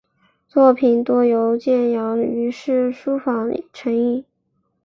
[0.47, 4.25] 作品多由建阳余氏书坊承印。